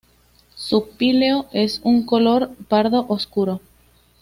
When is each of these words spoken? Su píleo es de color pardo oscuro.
Su 0.55 0.89
píleo 0.97 1.45
es 1.53 1.79
de 1.83 2.05
color 2.07 2.49
pardo 2.67 3.05
oscuro. 3.07 3.61